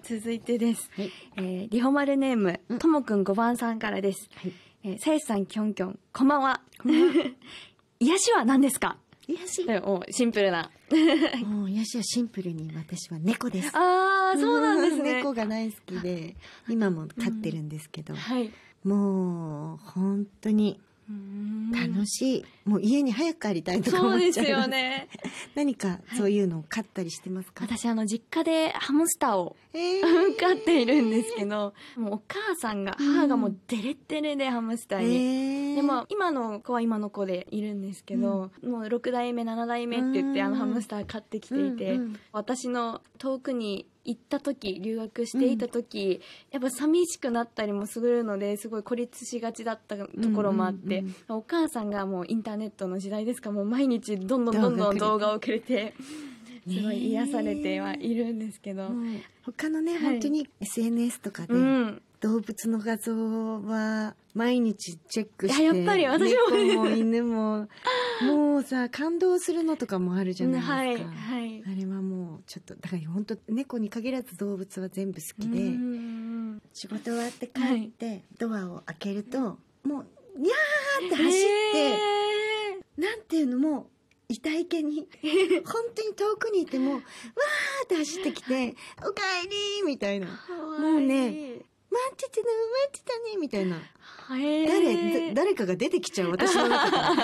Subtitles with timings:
[0.00, 0.90] 続いてです。
[0.96, 4.28] はいえー、リホマルネームうん、ともくん5番さんからです。
[4.36, 4.52] はい
[4.84, 6.60] えー、さやしさん、きょんきょん、こんばんは。
[8.00, 8.96] 癒しは何ですか？
[9.28, 9.64] 癒し？
[9.64, 10.70] でもうシンプルな。
[11.46, 15.14] も う癒しはシンプルに私は猫ですあー、そうなんですね。
[15.22, 16.36] 猫が大好きで
[16.68, 18.50] 今も飼ってるんですけど、はい。
[18.84, 24.66] もう本当に楽しい、もう家に早く帰りたいとかそうです思っちゃいます。
[24.66, 25.08] よね。
[25.54, 30.02] 何かそういうのを飼ったりしてますか、私、あの、実家でハムスターをえー。
[30.38, 35.16] 飼っているんですけど、もうお母さんが、母がもうデレッデレでハムスターに。
[35.16, 35.74] えー。
[35.76, 40.46] でも今の子は今の子でいるんですけど、もう6代目7代目って言ってうん。
[40.46, 42.20] あのハムスター飼ってきていて、うんうん。
[42.32, 46.20] 私の遠くに行った時留学していた時、
[46.50, 53.50] やっぱ寂しくなったりもするのですごい孤立しがちだったところもあって、うんうんお母さんがもうインターネットの時代ですか。
[53.50, 55.94] もう毎日どんどんどんどん動動画画をくれて
[56.68, 60.02] すごい癒されてはいるんですけど、もう他のね、はい。
[60.02, 62.02] 本当に SNS とかで、うん。
[62.20, 63.12] 動物の画像
[63.62, 67.68] は毎日チェックしていややっぱり私も猫も犬もも
[68.62, 71.62] うさ感動するのとかもあるじゃないですか、はいはい。
[71.66, 80.04] あれはもうちょっとだから本当猫に限らず動物は全部好きで、うん仕事終わって帰って、ドアを開けるとも
[80.36, 83.00] うにゃーって走って、へー。
[83.00, 83.88] なんていうのも
[84.28, 85.06] 痛い毛に
[85.64, 87.02] 本当に遠くにいてもわー
[87.84, 90.26] って走ってきて「おかえり」みたいな
[90.78, 92.48] 「もうね待っててね
[92.90, 93.76] 待ってたね」みたいな。
[93.76, 94.66] へー
[95.34, 97.14] 誰かが出てきちゃう私の中か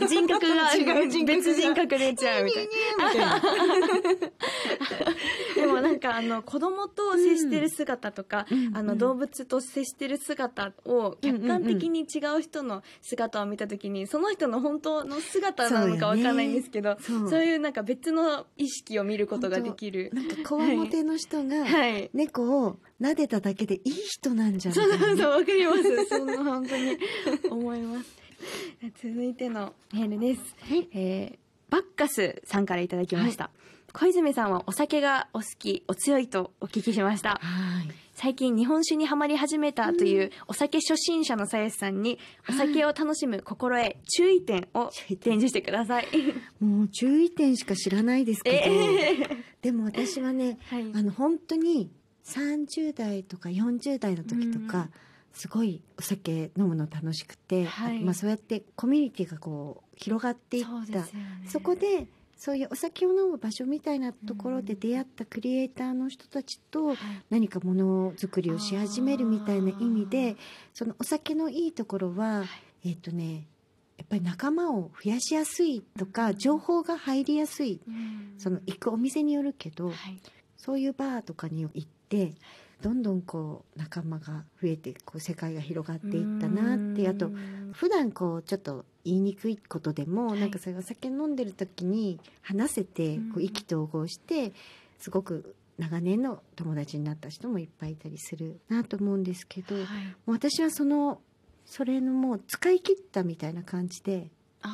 [0.00, 0.06] ら。
[0.06, 1.36] 人格が違う人格が。
[1.36, 2.68] 別人格出ちゃうみたい
[3.18, 3.40] な。
[5.54, 20.10] でもなんかあの子供と接してる姿とか、うんあの動物と接してる姿を客観的に違う人の姿を見たときに、その人の本当の姿なのかわかんないんですけど、そうよねいうなんか別の意識を見ることができる。
[20.12, 22.10] なんかこわもての人がはい。
[22.12, 24.74] 猫を撫でただけでいい人なんじゃん。
[24.74, 26.06] みそうたいなそうそう、わかります。
[26.06, 26.96] その本当に
[27.50, 28.16] 思います。
[29.02, 30.40] 続いてのメールです。
[30.60, 33.50] はいえーバッカスさんからいただきました。
[33.92, 37.40] 小泉さんはお酒がお好き、お強いとお聞きしました。
[37.42, 42.18] はい最近日本酒にはまり始めたというお酒初心者のさやしさんに
[42.48, 44.90] お酒を楽しむ心得、注意点を
[45.20, 46.06] 伝授してください。
[46.58, 51.90] もう注意点しか知らないですけど、えでも私はねはいあの本当に
[52.24, 54.90] 30代とか40代の時とか、うん
[55.36, 58.00] すごいお酒飲むの楽しくて、はい。
[58.00, 60.70] まあ、そうやってコミュニティがこう広がっていった。
[61.04, 61.44] そね。
[61.46, 62.06] そこで
[62.38, 66.96] そういうお酒を飲む場所みたいなところで出会ったクリエイターの人たちとはい。
[67.28, 70.36] 何かものづくりをし始めるみたいな意味あで
[70.72, 72.44] そのお酒のいいところは、
[72.82, 73.46] えっ、とね
[73.98, 77.82] やっぱり仲間を増やしやすいとか情報が入りやすい。
[77.86, 78.34] うん。
[78.38, 79.94] その行くお店によるけど、はい。
[80.56, 82.32] そういうバーとかに行って
[82.82, 87.30] どんどんこう仲間が増えてこう世界が広がっていったなってあと
[87.72, 90.40] 普段こうちょっと言いにくいことでも、はい。
[90.40, 94.52] なんかそういうお酒飲んでる時に話せてうんこう意気投合して
[94.98, 100.04] すごく長年の友達になった人もいっぱいいたりするなと思うんですけど、もはい。
[100.04, 101.20] う私はその
[101.64, 104.30] それのもう使い切ったみたいな感じで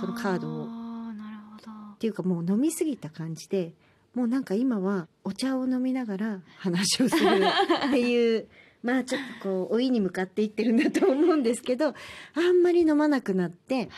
[0.00, 0.84] そのカードを。
[1.94, 3.72] っていうかもう飲み過ぎた感じで
[4.14, 7.42] もうなんか今はお茶を飲みながら話をする
[7.88, 8.46] っていう
[8.82, 11.92] まあちょっとこう老いに向かっていってるんだと思うんですけどあ
[12.52, 13.88] んまり飲まなくなって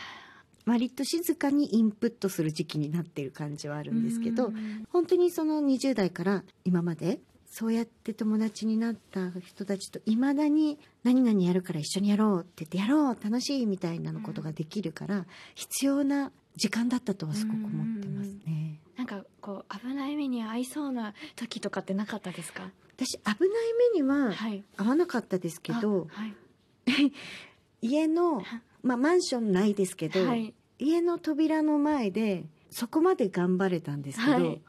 [0.65, 4.85] 割と静かにインプットする時期になってる感じはあるんですけどうん。
[4.89, 7.19] 本当にその20代から今まで
[7.59, 15.25] そうやって友達になった人たちといまだに何々やるから一緒にやろうって言ってやろう楽しいみたいなのことができるから
[15.55, 18.79] 必要な時間だったとはすごく思ってますね。
[18.95, 22.69] なんかこう危ない目に遭いそうな時とかってなかったですか？
[22.95, 23.37] 私危ない
[23.95, 24.63] 目にははい。
[24.77, 27.13] 合わなかったですけど、あはい。
[27.81, 28.43] 家の、
[28.83, 30.53] まあ、マンションないですけど、はい。
[30.77, 34.61] 家の扉の前でそこまで頑張れたんですけど、はい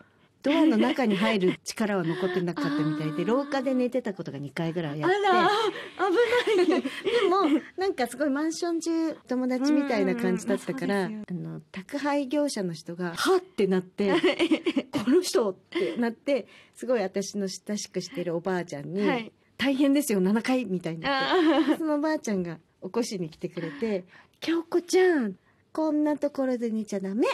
[0.43, 6.89] ドアの中に入る力は残ってなかったみたいで 廊下で寝てたことが2回ぐらいああってら危ないで
[7.29, 14.13] もなんかすごいマンション中友達みたいな感じだったから、うんうんあの宅配業者の人が「はっ!」ってなって
[14.93, 24.05] 「この人!」ってなってすごい私の親しくしてるおばあちゃんに「はい大変ですよ7回」みたいになってあそのおばあちゃんが起こしに来てくれて
[24.41, 25.37] 「京子ちゃん
[25.73, 27.27] こんなところで寝ちゃダメ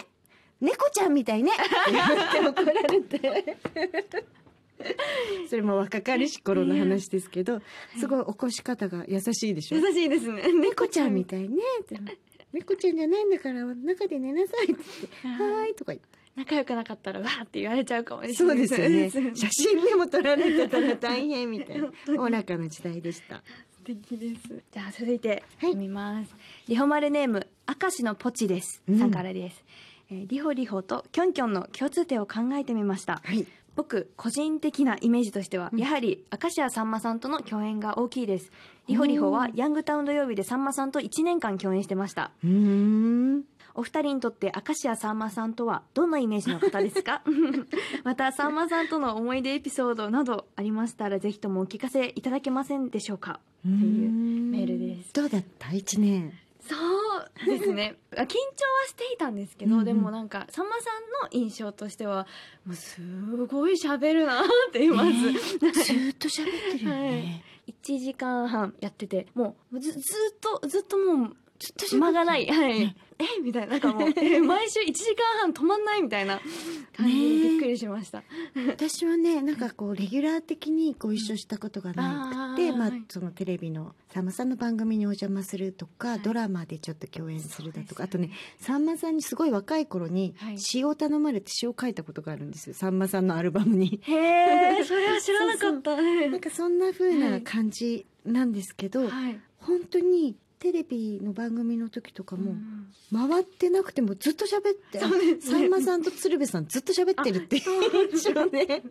[0.61, 3.45] 猫ちゃんみたいね」って怒られて。
[5.49, 7.61] それも若かりし頃の話ですけど、
[7.97, 9.77] すごい起こし方が優しいでしょ。
[9.77, 10.43] 優しいですね。
[10.53, 11.97] 猫ちゃんみたいねって。
[12.51, 12.97] 猫ちゃん。
[12.97, 14.83] じゃないんだから中で寝なさいって
[15.23, 16.15] 言って「はーい」とか言って。
[16.35, 18.35] 仲良くなかったらわーって言われちゃうかもしれない。
[18.35, 19.09] そうですよね。
[19.09, 21.89] 素写真でも撮られてたら大変みたいな。
[22.19, 23.41] おおらかな時代でした。
[23.85, 24.63] 敵です。
[24.71, 25.39] じゃあ続いてはい。
[25.71, 26.35] 読みます、
[26.67, 27.47] リホマルネーム
[27.81, 28.99] 明石のポチです、うん。
[28.99, 29.63] さんからです、
[30.09, 33.21] えーリホリホとキョンキョンの共通点を考えてみました。
[33.23, 33.45] はい。
[33.75, 35.79] 僕個人的なイメージとしては、うん。
[35.79, 38.51] やはり明石家さんまさんとの共演が大きいです。
[38.87, 42.31] リホリホはヤングタウン土曜日でさんまさんと1年間共演してました。
[42.43, 42.49] うー
[43.37, 43.43] ん。
[43.77, 47.21] お二人にとって明石家さんまさんとはどんなイメージの方ですか？
[48.05, 53.41] またさんまさんとの思い出エピソードなどありましたらぜひともお聞かせいただけませんでしょうか？
[53.63, 53.71] とい
[54.07, 54.09] う
[54.51, 55.11] メールです。
[55.13, 55.73] どうだった？
[55.73, 56.31] 一年。
[56.61, 56.79] そう
[57.45, 57.95] ですね。
[58.15, 58.27] あ緊張は
[58.87, 59.85] していたんですけど、うんうん。
[59.85, 62.27] でもなんかさんまさんの印象としては
[62.65, 63.01] もうす
[63.47, 65.39] ごい喋るなって言います、ね
[65.71, 70.01] ずーっと喋ってるよね、1時間半やっててもうずずっ
[70.39, 72.79] とずっともうずっと喋ってる間がない、はい。
[72.79, 73.73] ねえみたいな。
[73.73, 76.39] なんかもうえ毎週1時間半止まんないみたいな。
[76.95, 78.23] 感じでねびっくりしました、
[78.67, 83.03] 私はねなんかこうレギュラー的にご一緒したことがなくて、まああーはい。
[83.09, 86.19] そのテレビのさんまさんの番組にお邪魔するとか、はい。
[86.19, 90.59] ドラマでちょっと共演するだとか、あとねさんまさんにすごい若い頃にはい。
[90.59, 92.75] 詩を頼まれて詩を書いたことがあるんですよ。
[92.75, 93.99] さんまさんのアルバムに。
[94.03, 95.95] へえそれは知らなかった。
[95.95, 99.39] なんかそんな風な感じなんですけど、はい。
[99.57, 102.87] 本当にテレビの番組の時とかも、ん。
[103.13, 105.41] 回ってなくてもずっと喋って、ね。
[105.41, 108.11] さんまさんと鶴瓶さんずっと喋ってるっていう。
[108.11, 108.65] 印象ね。
[108.65, 108.83] だか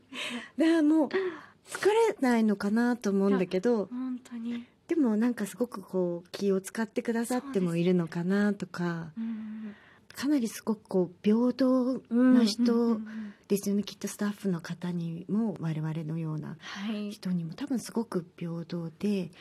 [0.59, 9.75] らもう疲れないのかなと思うんだけど、本当に、でもなんかすごくこう気を使ってくださってもいるのかなとか、うん。
[10.15, 13.01] かなりすごくこう平等うんな人
[13.49, 17.11] ですよね、きっとスタッフの方にも我々のようなはい。
[17.11, 19.33] 人にも多分すごく平等で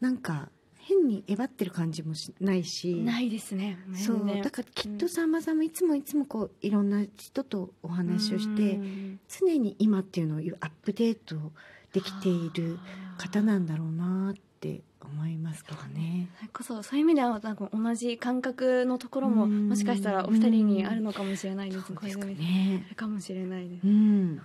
[0.00, 0.48] なんか
[0.88, 2.94] 変にえばってる感じもしないし。
[2.94, 3.76] ないですね。
[3.94, 4.40] そう。
[4.42, 9.20] だからきっとさんまさんもいつもいつもこういろんな人とお話をしてうん。
[9.28, 11.34] 常に今っていうのをアップデート
[11.92, 12.78] できている
[13.18, 16.28] 方なんだろうなって思いますけどね。
[16.36, 19.68] それこそそういう意味ではなんか同じ感覚のところもうん。
[19.68, 22.86] もしかしたらお二人にあるのかもしれないですね。
[22.94, 23.86] かもしれないです。
[23.88, 24.40] うん、